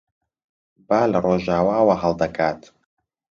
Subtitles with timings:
[0.87, 2.61] با لە ڕۆژاواوە هەڵدەکات.